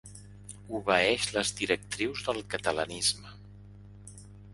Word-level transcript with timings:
Obeeix 0.77 1.27
les 1.35 1.51
directrius 1.59 2.23
del 2.29 2.39
catalanisme. 2.55 3.35